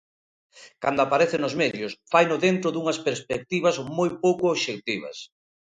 Cando 0.83 1.01
aparece 1.05 1.37
nos 1.39 1.57
medios, 1.63 1.91
faino 2.11 2.35
dentro 2.45 2.69
dunhas 2.71 3.01
perspectivas 3.07 3.75
moi 3.97 4.09
pouco 4.23 4.43
obxectivas. 4.53 5.17